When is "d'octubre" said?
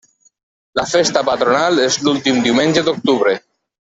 2.89-3.37